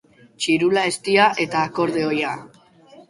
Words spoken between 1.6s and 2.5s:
akordeoia.